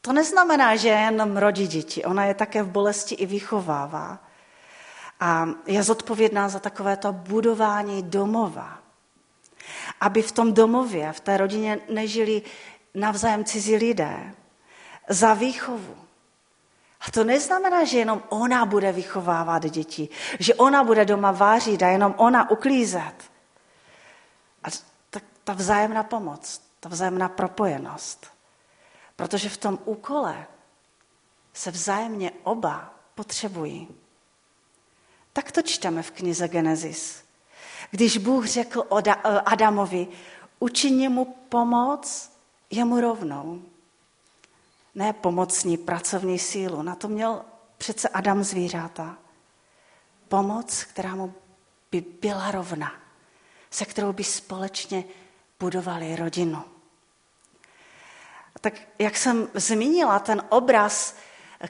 to 0.00 0.12
neznamená, 0.12 0.76
že 0.76 0.88
jenom 0.88 1.36
rodí 1.36 1.66
děti. 1.66 2.04
Ona 2.04 2.24
je 2.24 2.34
také 2.34 2.62
v 2.62 2.68
bolesti 2.68 3.14
i 3.14 3.26
vychovává. 3.26 4.18
A 5.20 5.48
je 5.66 5.82
zodpovědná 5.82 6.48
za 6.48 6.60
takovéto 6.60 7.12
budování 7.12 8.02
domova. 8.02 8.78
Aby 10.00 10.22
v 10.22 10.32
tom 10.32 10.52
domově, 10.52 11.12
v 11.12 11.20
té 11.20 11.36
rodině 11.36 11.80
nežili 11.88 12.42
navzájem 12.94 13.44
cizí 13.44 13.76
lidé. 13.76 14.34
Za 15.08 15.34
výchovu. 15.34 16.03
A 17.08 17.10
to 17.10 17.24
neznamená, 17.24 17.84
že 17.84 17.98
jenom 17.98 18.22
ona 18.28 18.66
bude 18.66 18.92
vychovávat 18.92 19.66
děti, 19.66 20.08
že 20.38 20.54
ona 20.54 20.84
bude 20.84 21.04
doma 21.04 21.32
vářit 21.32 21.82
a 21.82 21.88
jenom 21.88 22.14
ona 22.16 22.50
uklízet. 22.50 23.14
A 24.64 24.68
ta, 25.10 25.20
ta 25.44 25.52
vzájemná 25.52 26.02
pomoc, 26.02 26.62
ta 26.80 26.88
vzájemná 26.88 27.28
propojenost. 27.28 28.26
Protože 29.16 29.48
v 29.48 29.56
tom 29.56 29.78
úkole 29.84 30.46
se 31.52 31.70
vzájemně 31.70 32.32
oba 32.42 32.94
potřebují. 33.14 33.88
Tak 35.32 35.52
to 35.52 35.62
čteme 35.62 36.02
v 36.02 36.10
knize 36.10 36.48
Genesis. 36.48 37.24
Když 37.90 38.18
Bůh 38.18 38.46
řekl 38.46 38.84
Adamovi, 39.44 40.08
učině 40.58 41.08
mu 41.08 41.24
pomoc 41.24 42.32
jemu 42.70 43.00
rovnou 43.00 43.62
ne 44.94 45.12
pomocní 45.12 45.76
pracovní 45.76 46.38
sílu. 46.38 46.82
Na 46.82 46.94
to 46.94 47.08
měl 47.08 47.42
přece 47.78 48.08
Adam 48.08 48.44
zvířata. 48.44 49.16
Pomoc, 50.28 50.84
která 50.84 51.14
mu 51.14 51.34
by 51.90 52.00
byla 52.20 52.50
rovna, 52.50 52.92
se 53.70 53.84
kterou 53.84 54.12
by 54.12 54.24
společně 54.24 55.04
budovali 55.60 56.16
rodinu. 56.16 56.64
Tak 58.60 58.74
jak 58.98 59.16
jsem 59.16 59.48
zmínila, 59.54 60.18
ten 60.18 60.42
obraz 60.48 61.16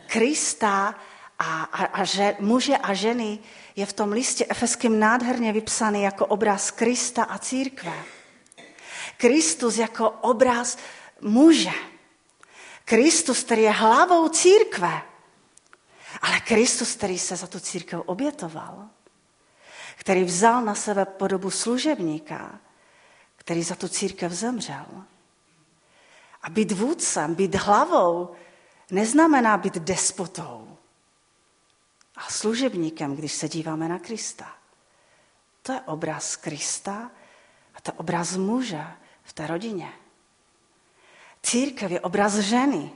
Krista 0.06 0.94
a, 1.38 1.62
a, 1.62 1.84
a 1.84 2.04
že, 2.04 2.36
muže 2.40 2.76
a 2.76 2.94
ženy 2.94 3.38
je 3.76 3.86
v 3.86 3.92
tom 3.92 4.12
listě 4.12 4.46
efeským 4.48 4.98
nádherně 4.98 5.52
vypsaný 5.52 6.02
jako 6.02 6.26
obraz 6.26 6.70
Krista 6.70 7.24
a 7.24 7.38
církve. 7.38 7.92
Kristus 9.16 9.76
jako 9.76 10.10
obraz 10.10 10.78
muže. 11.20 11.93
Kristus, 12.84 13.42
který 13.42 13.62
je 13.62 13.70
hlavou 13.70 14.28
církve, 14.28 15.02
ale 16.20 16.40
Kristus, 16.40 16.94
který 16.94 17.18
se 17.18 17.36
za 17.36 17.46
tu 17.46 17.60
církev 17.60 18.00
obětoval, 18.06 18.88
který 19.96 20.24
vzal 20.24 20.64
na 20.64 20.74
sebe 20.74 21.04
podobu 21.04 21.50
služebníka, 21.50 22.58
který 23.36 23.62
za 23.62 23.74
tu 23.74 23.88
církev 23.88 24.32
zemřel. 24.32 24.86
A 26.42 26.50
být 26.50 26.72
vůdcem, 26.72 27.34
být 27.34 27.54
hlavou, 27.54 28.34
neznamená 28.90 29.56
být 29.56 29.74
despotou 29.74 30.78
a 32.16 32.30
služebníkem, 32.30 33.16
když 33.16 33.32
se 33.32 33.48
díváme 33.48 33.88
na 33.88 33.98
Krista. 33.98 34.56
To 35.62 35.72
je 35.72 35.80
obraz 35.80 36.36
Krista 36.36 37.10
a 37.74 37.80
to 37.80 37.90
je 37.90 37.98
obraz 37.98 38.36
muže 38.36 38.86
v 39.22 39.32
té 39.32 39.46
rodině. 39.46 39.92
Církev 41.44 41.90
je 41.90 42.00
obraz 42.00 42.34
ženy. 42.34 42.90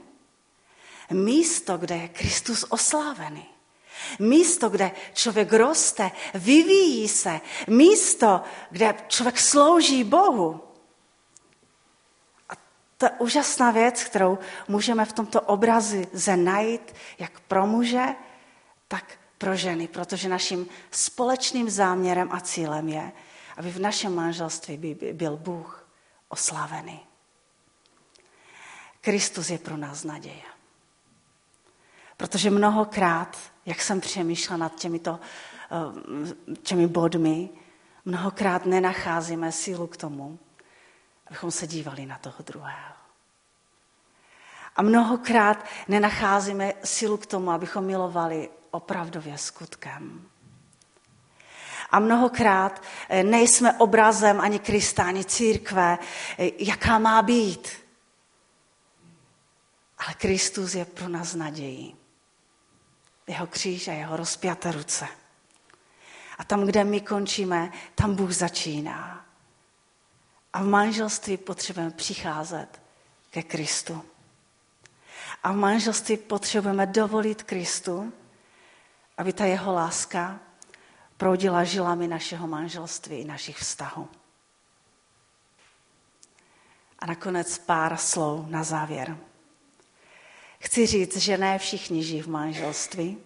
Místo, 1.11 1.77
kde 1.77 1.95
je 1.95 2.07
Kristus 2.07 2.65
oslávený. 2.69 3.45
Místo, 4.19 4.69
kde 4.69 4.91
člověk 5.13 5.53
roste, 5.53 6.11
vyvíjí 6.33 7.07
se. 7.07 7.41
Místo, 7.67 8.41
kde 8.69 8.95
člověk 9.07 9.39
slouží 9.39 10.03
Bohu. 10.03 10.61
A 12.49 12.53
to 12.97 13.05
je 13.05 13.11
úžasná 13.19 13.71
věc, 13.71 14.03
kterou 14.03 14.37
můžeme 14.67 15.05
v 15.05 15.13
tomto 15.13 15.41
obrazi 15.41 16.07
najít, 16.35 16.93
jak 17.19 17.39
pro 17.39 17.67
muže, 17.67 18.05
tak 18.87 19.19
pro 19.37 19.55
ženy, 19.55 19.87
protože 19.87 20.29
naším 20.29 20.67
společným 20.91 21.69
záměrem 21.69 22.29
a 22.31 22.39
cílem 22.39 22.89
je, 22.89 23.11
aby 23.57 23.71
v 23.71 23.79
našem 23.79 24.15
manželství 24.15 24.97
byl 25.13 25.37
Bůh 25.37 25.87
oslavený. 26.29 27.08
Kristus 29.01 29.49
je 29.49 29.57
pro 29.57 29.77
nás 29.77 30.03
naděje. 30.03 30.43
Protože 32.17 32.49
mnohokrát, 32.49 33.37
jak 33.65 33.81
jsem 33.81 34.01
přemýšlela 34.01 34.57
nad 34.57 34.75
těmito, 34.75 35.19
eh, 35.71 36.55
těmi 36.63 36.87
bodmi, 36.87 37.49
mnohokrát 38.05 38.65
nenacházíme 38.65 39.51
sílu 39.51 39.87
k 39.87 39.97
tomu, 39.97 40.39
abychom 41.27 41.51
se 41.51 41.67
dívali 41.67 42.05
na 42.05 42.17
toho 42.17 42.35
druhého. 42.45 42.93
A 44.75 44.81
mnohokrát 44.81 45.65
nenacházíme 45.87 46.73
sílu 46.83 47.17
k 47.17 47.25
tomu, 47.25 47.51
abychom 47.51 47.85
milovali 47.85 48.49
opravdově 48.71 49.37
skutkem. 49.37 50.29
A 51.91 51.99
mnohokrát 51.99 52.83
eh, 53.09 53.23
nejsme 53.23 53.73
obrazem 53.73 54.41
ani 54.41 54.59
Krista, 54.59 55.03
ani 55.03 55.25
církve, 55.25 55.97
eh, 56.37 56.49
jaká 56.57 56.99
má 56.99 57.21
být. 57.21 57.88
Ale 59.99 60.13
Kristus 60.13 60.73
je 60.73 60.85
pro 60.85 61.09
nás 61.09 61.35
nadějí. 61.35 61.95
Jeho 63.27 63.47
kříž 63.47 63.87
a 63.87 63.91
jeho 63.91 64.17
rozpjaté 64.17 64.71
ruce. 64.71 65.07
A 66.37 66.43
tam, 66.43 66.65
kde 66.65 66.83
my 66.83 67.01
končíme, 67.01 67.71
tam 67.95 68.15
Bůh 68.15 68.31
začíná. 68.31 69.25
A 70.53 70.63
v 70.63 70.65
manželství 70.65 71.37
potřebujeme 71.37 71.91
přicházet 71.91 72.81
ke 73.29 73.43
Kristu. 73.43 74.05
A 75.43 75.51
v 75.51 75.55
manželství 75.55 76.17
potřebujeme 76.17 76.85
dovolit 76.85 77.43
Kristu, 77.43 78.13
aby 79.17 79.33
ta 79.33 79.45
jeho 79.45 79.73
láska 79.73 80.39
proudila 81.17 81.63
žilami 81.63 82.07
našeho 82.07 82.47
manželství 82.47 83.17
i 83.17 83.25
našich 83.25 83.57
vztahů. 83.57 84.09
A 86.99 87.05
nakonec 87.05 87.57
pár 87.57 87.97
slov 87.97 88.47
na 88.47 88.63
závěr. 88.63 89.17
Chci 90.61 90.85
říct, 90.85 91.17
že 91.17 91.37
ne 91.37 91.59
všichni 91.59 92.03
žijí 92.03 92.21
v 92.21 92.27
manželství 92.27 93.17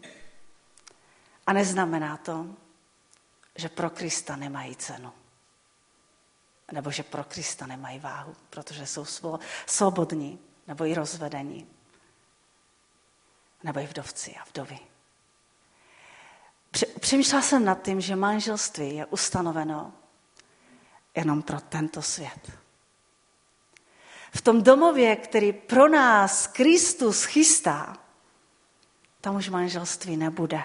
a 1.47 1.53
neznamená 1.53 2.17
to, 2.17 2.47
že 3.55 3.69
pro 3.69 3.89
Krista 3.89 4.35
nemají 4.35 4.75
cenu. 4.75 5.13
Nebo 6.71 6.91
že 6.91 7.03
pro 7.03 7.23
Krista 7.23 7.67
nemají 7.67 7.99
váhu, 7.99 8.35
protože 8.49 8.85
jsou 8.85 9.05
svobodní, 9.65 10.39
nebo 10.67 10.85
i 10.85 10.93
rozvedení, 10.93 11.67
nebo 13.63 13.79
i 13.79 13.87
vdovci 13.87 14.35
a 14.35 14.43
vdovy. 14.43 14.79
Přemýšlela 16.99 17.41
jsem 17.41 17.65
nad 17.65 17.81
tím, 17.81 18.01
že 18.01 18.15
manželství 18.15 18.95
je 18.95 19.05
ustanoveno 19.05 19.93
jenom 21.15 21.41
pro 21.41 21.59
tento 21.59 22.01
svět 22.01 22.62
v 24.35 24.41
tom 24.41 24.63
domově, 24.63 25.15
který 25.15 25.53
pro 25.53 25.87
nás 25.87 26.47
Kristus 26.47 27.23
chystá, 27.23 27.97
tam 29.21 29.35
už 29.35 29.49
manželství 29.49 30.17
nebude. 30.17 30.63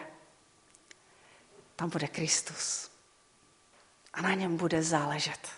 Tam 1.76 1.90
bude 1.90 2.08
Kristus. 2.08 2.90
A 4.12 4.22
na 4.22 4.34
něm 4.34 4.56
bude 4.56 4.82
záležet. 4.82 5.48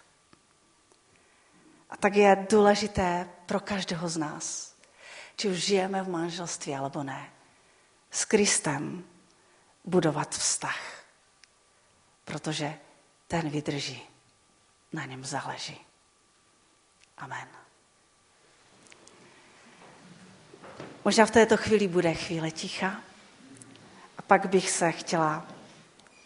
A 1.90 1.96
tak 1.96 2.16
je 2.16 2.46
důležité 2.50 3.28
pro 3.46 3.60
každého 3.60 4.08
z 4.08 4.16
nás, 4.16 4.74
či 5.36 5.48
už 5.48 5.56
žijeme 5.56 6.02
v 6.02 6.08
manželství, 6.08 6.74
alebo 6.74 7.02
ne, 7.02 7.32
s 8.10 8.24
Kristem 8.24 9.04
budovat 9.84 10.34
vztah. 10.34 11.04
Protože 12.24 12.78
ten 13.28 13.50
vydrží. 13.50 14.02
Na 14.92 15.04
něm 15.04 15.24
záleží. 15.24 15.86
Amen. 17.18 17.59
Možná 21.04 21.26
v 21.26 21.30
této 21.30 21.56
chvíli 21.56 21.88
bude 21.88 22.14
chvíle 22.14 22.50
ticha 22.50 23.00
a 24.18 24.22
pak 24.22 24.46
bych 24.46 24.70
se 24.70 24.92
chtěla 24.92 25.46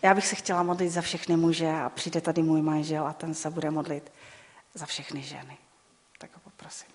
Já 0.05 0.15
bych 0.15 0.27
se 0.27 0.35
chtěla 0.35 0.63
modlit 0.63 0.93
za 0.93 1.01
všechny 1.01 1.37
muže 1.37 1.71
a 1.71 1.89
přijde 1.89 2.21
tady 2.21 2.43
můj 2.43 2.63
manžel 2.63 3.07
a 3.07 3.13
ten 3.13 3.35
se 3.35 3.51
bude 3.51 3.71
modlit 3.71 4.13
za 4.75 4.87
všechny 4.87 5.23
ženy. 5.23 5.59
Tak 6.19 6.31
ho 6.35 6.41
poprosím. 6.41 6.89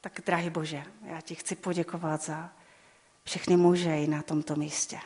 Tak, 0.00 0.20
drahý 0.26 0.50
Bože, 0.50 0.84
já 1.02 1.20
ti 1.20 1.34
chci 1.34 1.56
poděkovat 1.56 2.22
za 2.22 2.50
všechny 3.24 3.56
muže 3.56 3.98
i 3.98 4.06
na 4.06 4.22
tomto 4.22 4.56
místě. 4.56 5.00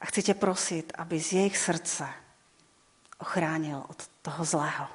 A 0.00 0.06
chci 0.06 0.22
tě 0.22 0.34
prosit, 0.34 0.92
aby 0.98 1.20
z 1.20 1.32
jejich 1.32 1.58
srdce 1.58 2.08
ochránil 3.18 3.84
od 3.88 4.08
toho 4.22 4.44
zlého. 4.44 4.88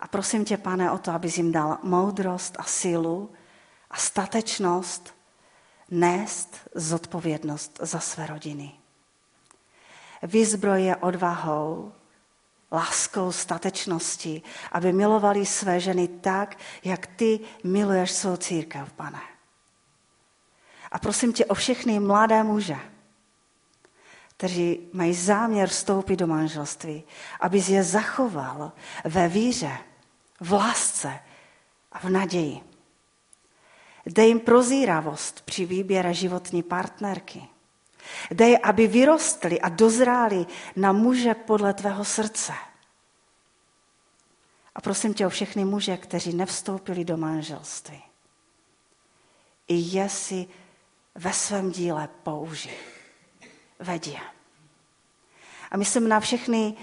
A 0.00 0.08
prosím 0.08 0.44
tě, 0.44 0.56
pane, 0.56 0.90
o 0.90 0.98
to, 0.98 1.10
abys 1.10 1.36
jim 1.36 1.52
dal 1.52 1.78
moudrost 1.82 2.56
a 2.58 2.62
sílu 2.62 3.30
a 3.90 3.96
statečnost 3.96 5.14
nést 5.90 6.56
zodpovědnost 6.74 7.78
za 7.82 8.00
své 8.00 8.26
rodiny. 8.26 8.72
Vyzbroj 10.22 10.82
je 10.82 10.96
odvahou, 10.96 11.92
láskou, 12.72 13.32
statečností, 13.32 14.42
aby 14.72 14.92
milovali 14.92 15.46
své 15.46 15.80
ženy 15.80 16.08
tak, 16.08 16.58
jak 16.84 17.06
ty 17.06 17.40
miluješ 17.64 18.10
svou 18.10 18.36
církev, 18.36 18.92
pane. 18.92 19.20
A 20.92 20.98
prosím 20.98 21.32
tě 21.32 21.46
o 21.46 21.54
všechny 21.54 22.00
mladé 22.00 22.42
muže, 22.42 22.76
kteří 24.36 24.88
mají 24.92 25.14
záměr 25.14 25.68
vstoupit 25.68 26.16
do 26.16 26.26
manželství, 26.26 27.04
aby 27.40 27.62
je 27.68 27.82
zachoval 27.82 28.72
ve 29.04 29.28
víře, 29.28 29.78
v 30.40 30.52
lásce 30.52 31.18
a 31.92 31.98
v 31.98 32.04
naději. 32.04 32.65
Dej 34.06 34.28
jim 34.28 34.40
prozíravost 34.40 35.40
při 35.40 35.64
výběre 35.64 36.14
životní 36.14 36.62
partnerky. 36.62 37.48
Dej, 38.30 38.58
aby 38.62 38.86
vyrostli 38.86 39.60
a 39.60 39.68
dozráli 39.68 40.46
na 40.76 40.92
muže 40.92 41.34
podle 41.34 41.74
tvého 41.74 42.04
srdce. 42.04 42.52
A 44.74 44.80
prosím 44.80 45.14
tě 45.14 45.26
o 45.26 45.30
všechny 45.30 45.64
muže, 45.64 45.96
kteří 45.96 46.34
nevstoupili 46.34 47.04
do 47.04 47.16
manželství. 47.16 48.02
I 49.68 49.74
je 49.74 50.08
si 50.08 50.46
ve 51.14 51.32
svém 51.32 51.70
díle 51.70 52.08
použij. 52.22 52.76
Vedě. 53.78 54.18
A 55.70 55.76
myslím 55.76 56.08
na 56.08 56.20
všechny 56.20 56.74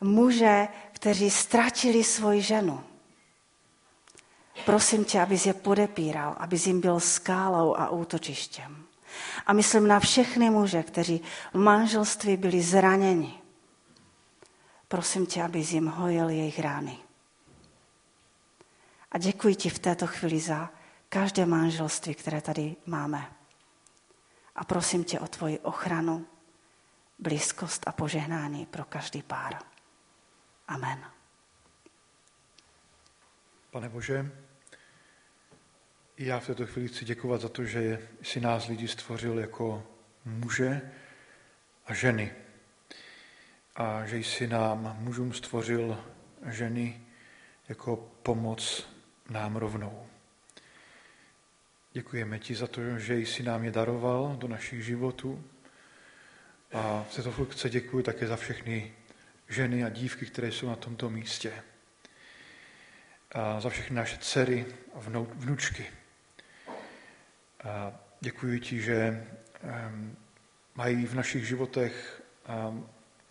muže, 0.00 0.68
kteří 0.92 1.30
ztratili 1.30 2.04
svoji 2.04 2.42
ženu. 2.42 2.84
Prosím 4.64 5.04
tě, 5.04 5.20
abys 5.20 5.46
je 5.46 5.54
podepíral, 5.54 6.36
abys 6.38 6.66
jim 6.66 6.80
byl 6.80 7.00
skálou 7.00 7.74
a 7.74 7.88
útočištěm. 7.90 8.84
A 9.46 9.52
myslím 9.52 9.88
na 9.88 10.00
všechny 10.00 10.50
muže, 10.50 10.82
kteří 10.82 11.20
v 11.52 11.58
manželství 11.58 12.36
byli 12.36 12.62
zraněni. 12.62 13.38
Prosím 14.88 15.26
tě, 15.26 15.42
abys 15.42 15.72
jim 15.72 15.86
hojil 15.86 16.28
jejich 16.28 16.58
rány. 16.58 16.98
A 19.12 19.18
děkuji 19.18 19.54
ti 19.54 19.70
v 19.70 19.78
této 19.78 20.06
chvíli 20.06 20.40
za 20.40 20.70
každé 21.08 21.46
manželství, 21.46 22.14
které 22.14 22.40
tady 22.40 22.76
máme. 22.86 23.32
A 24.56 24.64
prosím 24.64 25.04
tě 25.04 25.20
o 25.20 25.28
tvoji 25.28 25.58
ochranu, 25.58 26.26
blízkost 27.18 27.88
a 27.88 27.92
požehnání 27.92 28.66
pro 28.66 28.84
každý 28.84 29.22
pár. 29.22 29.58
Amen. 30.68 31.04
Pane 33.72 33.88
Bože, 33.88 34.30
já 36.18 36.40
v 36.40 36.46
této 36.46 36.66
chvíli 36.66 36.88
chci 36.88 37.04
děkovat 37.04 37.40
za 37.40 37.48
to, 37.48 37.64
že 37.64 38.08
jsi 38.22 38.40
nás 38.40 38.66
lidi 38.66 38.88
stvořil 38.88 39.38
jako 39.38 39.86
muže 40.24 40.80
a 41.86 41.94
ženy. 41.94 42.32
A 43.76 44.06
že 44.06 44.16
jsi 44.16 44.46
nám 44.46 44.96
mužům 44.98 45.32
stvořil 45.32 46.04
ženy 46.46 47.00
jako 47.68 47.96
pomoc 48.22 48.88
nám 49.30 49.56
rovnou. 49.56 50.06
Děkujeme 51.92 52.38
ti 52.38 52.54
za 52.54 52.66
to, 52.66 52.98
že 52.98 53.18
jsi 53.18 53.42
nám 53.42 53.64
je 53.64 53.70
daroval 53.70 54.36
do 54.36 54.48
našich 54.48 54.84
životů. 54.84 55.44
A 56.72 57.06
v 57.10 57.16
této 57.16 57.32
chvíli 57.32 57.70
děkuji 57.70 58.02
také 58.02 58.26
za 58.26 58.36
všechny 58.36 58.94
ženy 59.48 59.84
a 59.84 59.88
dívky, 59.88 60.26
které 60.26 60.52
jsou 60.52 60.68
na 60.68 60.76
tomto 60.76 61.10
místě. 61.10 61.62
A 63.32 63.60
za 63.60 63.70
všechny 63.70 63.96
naše 63.96 64.18
dcery 64.18 64.66
a 64.94 64.98
vnučky. 65.34 65.86
Děkuji 68.20 68.60
ti, 68.60 68.80
že 68.80 69.26
mají 70.74 71.06
v 71.06 71.14
našich 71.14 71.48
životech 71.48 72.22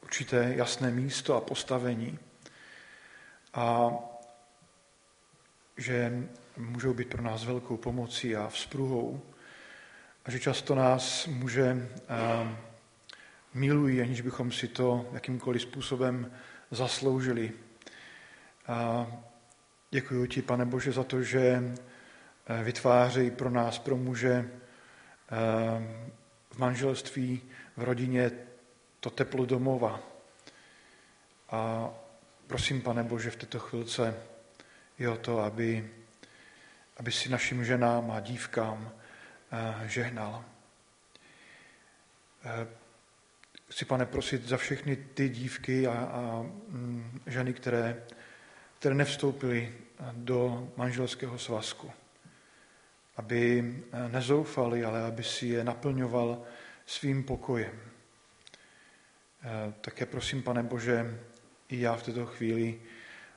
určité 0.03 0.53
jasné 0.55 0.91
místo 0.91 1.35
a 1.35 1.41
postavení. 1.41 2.19
A 3.53 3.91
že 5.77 6.27
můžou 6.57 6.93
být 6.93 7.09
pro 7.09 7.21
nás 7.21 7.45
velkou 7.45 7.77
pomocí 7.77 8.35
a 8.35 8.47
vzpruhou. 8.47 9.21
A 10.25 10.31
že 10.31 10.39
často 10.39 10.75
nás 10.75 11.27
může 11.27 11.89
milují, 13.53 14.01
aniž 14.01 14.21
bychom 14.21 14.51
si 14.51 14.67
to 14.67 15.09
jakýmkoliv 15.13 15.61
způsobem 15.61 16.31
zasloužili. 16.71 17.51
Děkuji 19.91 20.25
ti, 20.25 20.41
pane 20.41 20.65
Bože, 20.65 20.91
za 20.91 21.03
to, 21.03 21.23
že 21.23 21.63
vytvářejí 22.63 23.31
pro 23.31 23.49
nás, 23.49 23.79
pro 23.79 23.97
muže 23.97 24.51
v 26.51 26.57
manželství, 26.57 27.41
v 27.77 27.83
rodině 27.83 28.31
to 28.99 29.09
teplo 29.09 29.45
domova. 29.45 29.99
A 31.49 31.89
prosím, 32.47 32.81
pane 32.81 33.03
Bože, 33.03 33.29
v 33.31 33.35
této 33.35 33.59
chvilce 33.59 34.15
je 34.99 35.09
o 35.09 35.17
to, 35.17 35.39
aby, 35.39 35.89
aby 36.97 37.11
si 37.11 37.29
našim 37.29 37.65
ženám 37.65 38.11
a 38.11 38.19
dívkám 38.19 38.91
eh, 39.51 39.87
žehnal. 39.87 40.45
Eh, 42.45 42.67
chci, 43.69 43.85
pane, 43.85 44.05
prosit 44.05 44.47
za 44.47 44.57
všechny 44.57 44.95
ty 44.95 45.29
dívky 45.29 45.87
a, 45.87 45.91
a 45.91 46.41
mm, 46.41 47.21
ženy, 47.27 47.53
které, 47.53 48.03
které 48.81 48.95
nevstoupily 48.95 49.73
do 50.11 50.69
manželského 50.77 51.37
svazku. 51.37 51.91
Aby 53.17 53.61
eh, 53.93 54.09
nezoufali, 54.09 54.85
ale 54.85 55.03
aby 55.05 55.23
si 55.23 55.47
je 55.47 55.63
naplňoval 55.63 56.41
svým 56.85 57.23
pokojem. 57.23 57.79
Také 59.81 60.05
prosím, 60.05 60.43
pane 60.43 60.63
Bože, 60.63 61.19
i 61.69 61.81
já 61.81 61.95
v 61.95 62.03
této 62.03 62.25
chvíli 62.25 62.81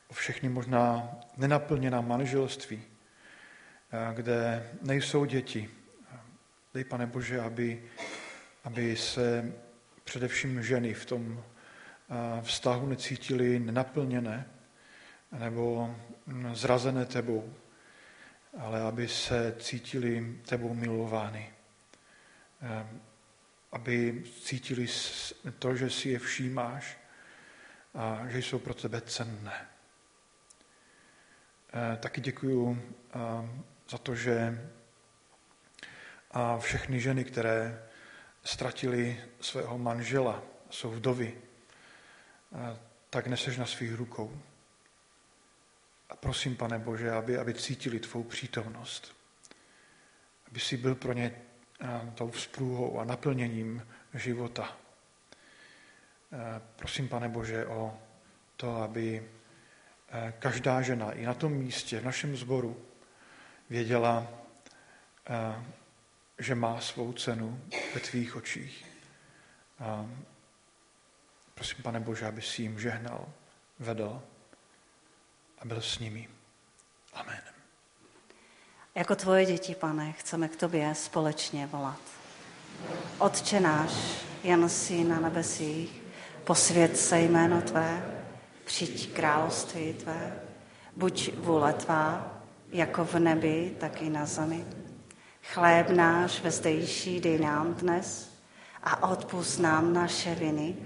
o 0.09 0.14
všechny 0.14 0.48
možná 0.48 1.11
nenaplněná 1.37 2.00
manželství, 2.00 2.83
eh, 2.83 4.14
kde 4.14 4.70
nejsou 4.83 5.24
děti. 5.24 5.70
Dej, 6.74 6.85
pane 6.85 7.07
Bože, 7.07 7.40
aby, 7.40 7.85
aby 8.64 8.96
se 8.96 9.52
především 10.04 10.62
ženy 10.62 10.94
v 10.94 11.04
tom 11.04 11.44
eh, 11.44 12.42
vztahu 12.42 12.87
necítily 12.87 13.59
nenaplněné 13.59 14.54
nebo 15.38 15.94
zrazené 16.53 17.07
tebou, 17.07 17.55
ale 18.59 18.81
aby 18.81 19.09
se 19.09 19.57
cítili 19.59 20.40
tebou 20.47 20.75
milovány. 20.75 21.55
Eh, 22.62 22.87
aby 23.73 24.25
cítili 24.42 24.87
to, 25.59 25.77
že 25.77 25.90
si 25.90 26.09
je 26.09 26.18
všímáš 26.18 26.99
a 27.94 28.23
že 28.29 28.38
jsou 28.38 28.59
pro 28.59 28.75
tebe 28.75 29.01
cenné. 29.01 29.68
Eh, 31.75 31.97
taky 31.97 32.20
děkuju 32.20 32.83
eh, 32.83 33.18
za 33.88 33.99
to, 33.99 34.14
že 34.14 34.68
a 36.31 36.59
všechny 36.59 37.01
ženy, 37.01 37.25
které 37.25 37.87
ztratili 38.44 39.20
svého 39.40 39.79
manžela, 39.79 40.42
jsou 40.70 40.90
vdovy, 40.90 41.38
tak 43.11 43.27
neseš 43.27 43.57
na 43.57 43.66
svých 43.66 43.94
rukou. 43.94 44.40
A 46.11 46.17
prosím, 46.17 46.57
pane 46.57 46.79
Bože, 46.79 47.11
aby, 47.11 47.38
aby 47.38 47.55
cítili 47.55 48.01
tvou 48.01 48.23
přítomnost. 48.23 49.17
Aby 50.51 50.61
si 50.61 50.77
byl 50.77 50.95
pro 50.95 51.12
ně 51.12 51.35
tou 52.14 52.31
vzprůhou 52.31 53.01
a 53.01 53.05
naplněním 53.05 53.87
života. 54.14 54.77
Prosím, 56.77 57.09
pane 57.09 57.29
Bože, 57.29 57.67
o 57.67 57.99
to, 58.57 58.77
aby 58.77 59.23
Eh, 60.14 60.33
každá 60.38 60.83
žena 60.83 61.12
i 61.12 61.27
na 61.27 61.35
tom 61.35 61.53
místě, 61.53 62.01
v 62.01 62.05
našem 62.05 62.37
sboru, 62.37 62.87
věděla, 63.71 64.29
eh, 65.27 65.64
že 66.38 66.55
má 66.55 66.81
svou 66.81 67.12
cenu 67.12 67.61
ve 67.95 68.01
tvých 68.01 68.37
očích. 68.37 68.87
Prosím, 71.55 71.83
pane 71.83 72.01
Bože, 72.01 72.27
aby 72.27 72.43
si 72.43 72.62
jim 72.62 72.81
žehnal, 72.81 73.29
vedl 73.79 74.23
a 75.64 75.68
byl 75.68 75.81
s 75.81 75.98
nimi. 75.98 76.29
Amen. 77.14 77.40
Jako 78.94 79.16
tvoje 79.16 79.46
děti, 79.46 79.74
pane, 79.74 80.12
chceme 80.12 80.48
k 80.48 80.57
tobě 80.57 80.94
společně 80.94 81.66
volat. 81.66 82.00
Otče 83.18 83.61
náš, 83.61 83.90
jen 84.42 84.68
si 84.68 85.05
na 85.05 85.20
nebesích, 85.20 86.03
posvěd 86.44 86.96
se 86.96 87.20
jméno 87.20 87.62
Tvé, 87.62 88.20
přijď 88.64 89.12
království 89.12 89.94
Tvé, 89.94 90.42
buď 90.96 91.35
vůle 91.37 91.72
Tvá, 91.72 92.40
jako 92.72 93.05
v 93.05 93.14
nebi, 93.14 93.77
tak 93.81 94.03
i 94.03 94.11
na 94.11 94.27
zemi. 94.27 94.64
Chléb 95.42 95.90
náš 95.90 96.40
vezdejší 96.40 97.20
dej 97.20 97.38
nám 97.38 97.74
dnes 97.74 98.31
a 98.83 99.09
odpust 99.09 99.59
nám 99.59 99.92
naše 99.92 100.35
viny, 100.35 100.77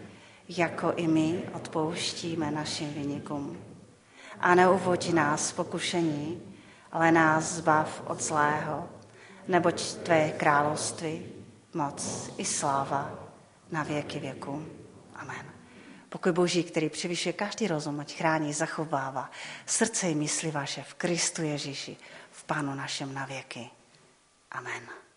jako 0.48 0.92
i 0.92 1.08
my 1.08 1.42
odpouštíme 1.52 2.50
našim 2.50 2.94
vynikům. 2.94 3.67
A 4.40 4.54
neuvoď 4.54 5.12
nás 5.12 5.52
pokušení, 5.52 6.42
ale 6.92 7.12
nás 7.12 7.44
zbav 7.44 8.02
od 8.06 8.22
zlého, 8.22 8.88
neboť 9.48 9.94
Tvé 9.94 10.30
království, 10.30 11.26
moc 11.74 12.30
i 12.36 12.44
sláva 12.44 13.14
na 13.70 13.82
věky 13.82 14.18
věku. 14.18 14.66
Amen. 15.14 15.46
Pokoj 16.08 16.32
Boží, 16.32 16.64
který 16.64 16.88
převyšuje 16.88 17.32
každý 17.32 17.66
rozum, 17.68 18.00
ať 18.00 18.16
chrání, 18.16 18.52
zachovává 18.52 19.30
srdce 19.66 20.10
i 20.10 20.14
mysli 20.14 20.50
vaše 20.50 20.82
v 20.82 20.94
Kristu 20.94 21.42
Ježíši, 21.42 21.96
v 22.30 22.44
Pánu 22.44 22.74
našem 22.74 23.14
na 23.14 23.26
věky. 23.26 23.70
Amen. 24.50 25.07